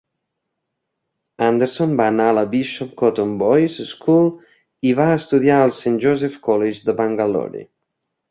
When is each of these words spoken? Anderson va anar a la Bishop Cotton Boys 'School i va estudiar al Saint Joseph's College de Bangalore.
Anderson 1.47 1.91
va 1.99 2.07
anar 2.11 2.25
a 2.29 2.35
la 2.37 2.43
Bishop 2.53 2.95
Cotton 3.01 3.35
Boys 3.43 3.75
'School 3.91 4.25
i 4.91 4.95
va 5.03 5.07
estudiar 5.17 5.61
al 5.67 5.75
Saint 5.83 5.99
Joseph's 6.07 6.43
College 6.49 6.89
de 6.89 6.97
Bangalore. 7.03 7.63